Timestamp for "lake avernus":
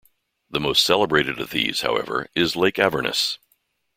2.55-3.37